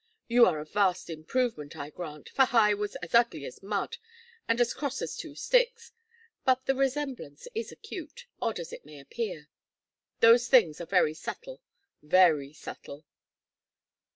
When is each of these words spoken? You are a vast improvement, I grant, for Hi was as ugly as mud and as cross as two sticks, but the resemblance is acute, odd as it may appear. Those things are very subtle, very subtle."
You 0.27 0.47
are 0.47 0.57
a 0.59 0.65
vast 0.65 1.11
improvement, 1.11 1.77
I 1.77 1.91
grant, 1.91 2.29
for 2.29 2.45
Hi 2.45 2.73
was 2.73 2.95
as 3.03 3.13
ugly 3.13 3.45
as 3.45 3.61
mud 3.61 3.97
and 4.47 4.59
as 4.59 4.73
cross 4.73 4.99
as 4.99 5.15
two 5.15 5.35
sticks, 5.35 5.91
but 6.43 6.65
the 6.65 6.73
resemblance 6.73 7.47
is 7.53 7.71
acute, 7.71 8.25
odd 8.41 8.57
as 8.57 8.73
it 8.73 8.83
may 8.83 8.99
appear. 8.99 9.47
Those 10.19 10.47
things 10.47 10.81
are 10.81 10.87
very 10.87 11.13
subtle, 11.13 11.61
very 12.01 12.51
subtle." 12.51 13.05